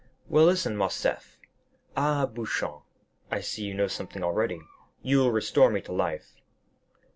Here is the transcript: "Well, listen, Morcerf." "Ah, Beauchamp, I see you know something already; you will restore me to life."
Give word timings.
"Well, 0.27 0.45
listen, 0.45 0.77
Morcerf." 0.77 1.37
"Ah, 1.95 2.25
Beauchamp, 2.25 2.85
I 3.29 3.39
see 3.41 3.65
you 3.65 3.75
know 3.75 3.85
something 3.85 4.23
already; 4.23 4.61
you 5.03 5.19
will 5.19 5.31
restore 5.31 5.69
me 5.69 5.79
to 5.81 5.91
life." 5.91 6.37